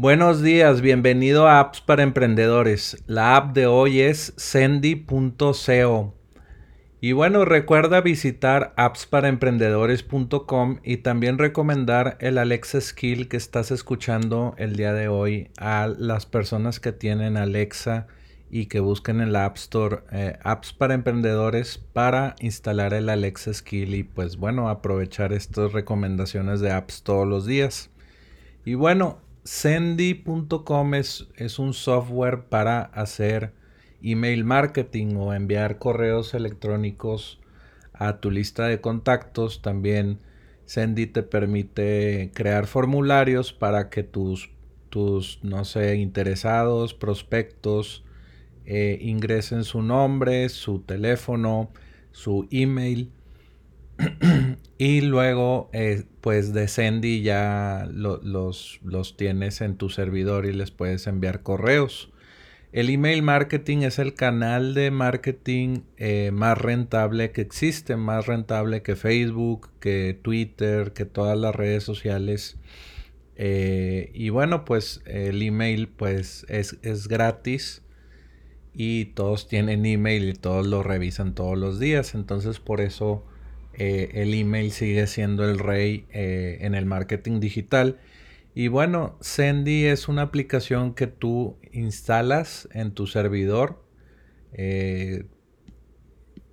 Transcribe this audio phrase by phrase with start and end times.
[0.00, 3.04] Buenos días, bienvenido a Apps para Emprendedores.
[3.06, 6.14] La app de hoy es sendy.co.
[7.02, 14.74] Y bueno, recuerda visitar appsparaemprendedores.com y también recomendar el Alexa Skill que estás escuchando el
[14.74, 18.06] día de hoy a las personas que tienen Alexa
[18.50, 23.52] y que busquen en la App Store eh, apps para emprendedores para instalar el Alexa
[23.52, 27.90] Skill y pues bueno, aprovechar estas recomendaciones de apps todos los días.
[28.64, 33.52] Y bueno, Sendy.com es, es un software para hacer
[34.02, 37.40] email marketing o enviar correos electrónicos
[37.92, 39.62] a tu lista de contactos.
[39.62, 40.18] También
[40.66, 44.50] Sendy te permite crear formularios para que tus,
[44.88, 48.04] tus no sé, interesados, prospectos,
[48.66, 51.70] eh, ingresen su nombre, su teléfono,
[52.12, 53.10] su email
[54.80, 60.70] y luego, eh, pues de Sendy ya los, los tienes en tu servidor y les
[60.70, 62.10] puedes enviar correos.
[62.72, 68.80] El email marketing es el canal de marketing eh, más rentable que existe, más rentable
[68.80, 72.56] que Facebook, que Twitter, que todas las redes sociales.
[73.36, 77.82] Eh, y bueno, pues el email pues es, es gratis
[78.72, 82.14] y todos tienen email y todos lo revisan todos los días.
[82.14, 83.26] Entonces por eso
[83.74, 87.98] eh, el email sigue siendo el rey eh, en el marketing digital.
[88.54, 93.84] Y bueno, Sendy es una aplicación que tú instalas en tu servidor.
[94.52, 95.24] Eh,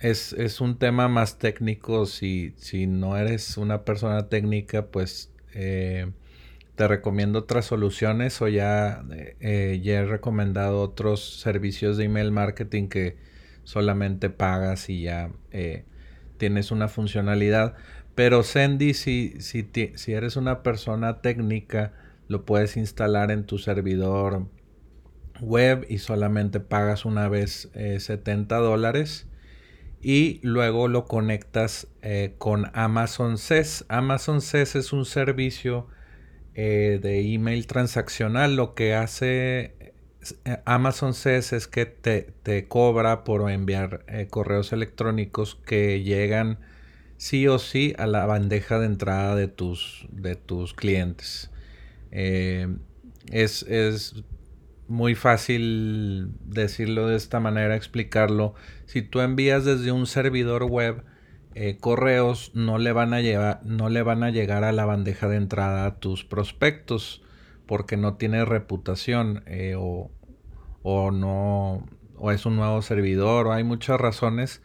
[0.00, 2.06] es, un tema más técnico.
[2.06, 9.02] Si, si, no eres una persona técnica, pues te recomiendo otras soluciones o ya,
[9.40, 13.16] ya he recomendado otros servicios de email marketing que
[13.64, 15.32] solamente pagas y ya
[16.38, 17.74] tienes una funcionalidad.
[18.14, 21.92] Pero Sendy, si, si, si eres una persona técnica,
[22.26, 24.48] lo puedes instalar en tu servidor
[25.40, 29.28] web y solamente pagas una vez 70 eh, dólares
[30.00, 33.84] y luego lo conectas eh, con Amazon SES.
[33.88, 35.88] Amazon SES es un servicio
[36.54, 38.56] eh, de email transaccional.
[38.56, 39.74] Lo que hace
[40.64, 46.58] Amazon says es que te, cobra por enviar eh, correos electrónicos que llegan
[47.16, 51.50] sí o sí a la bandeja de entrada de tus, de tus clientes.
[52.10, 52.68] Eh,
[53.30, 53.64] es,
[54.88, 58.54] muy fácil decirlo de esta manera, explicarlo.
[58.86, 61.04] Si tú envías desde un servidor web
[61.54, 65.28] eh, correos, no le, van a llevar, no le van a llegar a la bandeja
[65.28, 67.22] de entrada a tus prospectos
[67.68, 69.44] porque no tiene reputación
[69.76, 70.10] o,
[70.82, 71.86] o no
[72.16, 74.60] o es un nuevo servidor o hay muchas razones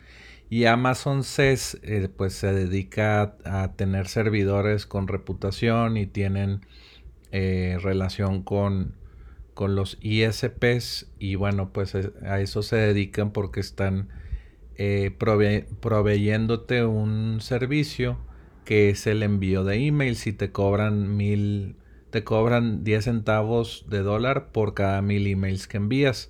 [0.50, 6.62] y Amazon SES eh, pues se dedica a, tener servidores con reputación y tienen
[7.32, 8.96] eh, relación con,
[9.54, 14.10] con, los ISPs y bueno pues eh, a eso se dedican porque están
[15.18, 18.18] proveyéndote un servicio
[18.66, 20.16] que es el envío de email.
[20.16, 21.76] Si te cobran mil
[22.14, 26.30] te cobran 10 centavos de dólar por cada mil emails que envías.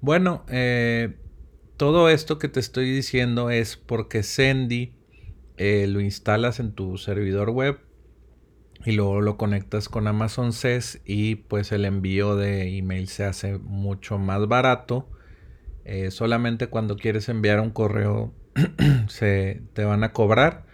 [0.00, 1.14] Bueno, eh,
[1.76, 4.94] todo esto que te estoy diciendo es porque Sendy
[5.58, 7.78] eh, lo instalas en tu servidor web
[8.84, 13.58] y luego lo conectas con Amazon SES y pues el envío de email se hace
[13.58, 15.08] mucho más barato.
[15.84, 18.34] Eh, solamente cuando quieres enviar un correo
[19.06, 20.65] se te van a cobrar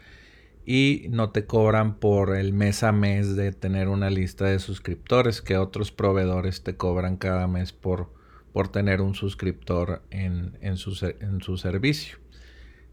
[0.64, 5.42] y no te cobran por el mes a mes de tener una lista de suscriptores
[5.42, 8.12] que otros proveedores te cobran cada mes por,
[8.52, 10.94] por tener un suscriptor en, en, su,
[11.56, 12.18] servicio.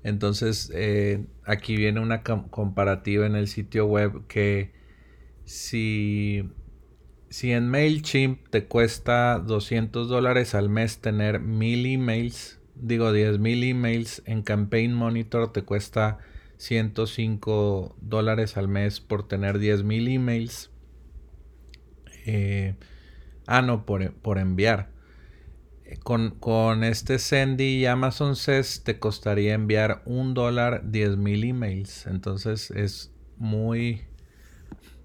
[0.03, 4.71] Entonces eh, aquí viene una comparativa en el sitio web que
[5.43, 6.49] si,
[7.29, 13.63] si en MailChimp te cuesta 200 dólares al mes tener mil emails, digo 10 mil
[13.63, 16.17] emails, en Campaign Monitor te cuesta
[16.59, 20.69] 105 dólares al mes por tener 10.000 emails.
[22.25, 22.75] Eh,
[23.47, 24.89] ah, no, por, enviar.
[25.85, 32.05] Eh, con, este Sendy y Amazon SES te costaría enviar un dólar 10.000 emails.
[32.07, 34.01] Entonces es muy,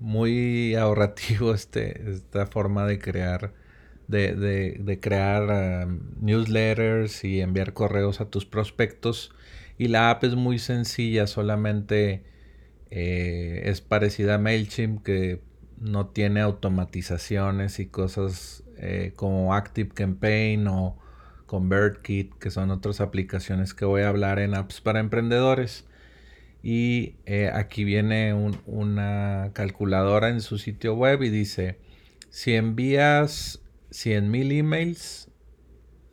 [0.00, 3.54] muy ahorrativo este, esta forma de crear,
[4.08, 9.32] de, crear um, newsletters y enviar correos a tus prospectos
[9.78, 12.24] y la app es muy sencilla, solamente
[12.90, 15.42] eh, es parecida a MailChimp que
[15.78, 20.98] no tiene automatizaciones y cosas eh, como Active Campaign o
[21.46, 25.86] ConvertKit, que son otras aplicaciones que voy a hablar en apps para emprendedores.
[26.62, 28.32] Y eh, aquí viene
[28.64, 31.78] una calculadora en su sitio web y dice,
[32.30, 33.60] Si envías
[33.90, 35.30] 100 mil emails,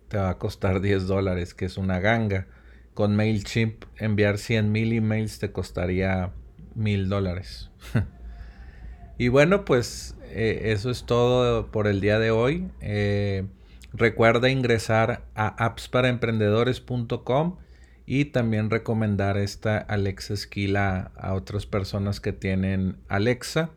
[0.09, 2.47] te va a costar 10 dólares, que es una ganga.
[2.93, 6.31] Con MailChimp enviar 100 mil emails te costaría
[6.75, 7.69] mil dólares.
[9.17, 12.69] y bueno, pues eh, eso es todo por el día de hoy.
[12.81, 13.45] Eh,
[13.93, 17.57] recuerda ingresar a appsparaemprendedores.com
[18.05, 23.71] y también recomendar esta Alexa Skill a otras personas que tienen Alexa.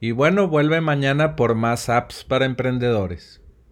[0.00, 3.40] Y bueno, vuelve mañana por más apps para emprendedores.